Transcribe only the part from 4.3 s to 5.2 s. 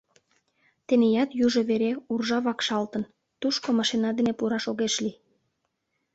пураш огеш лий.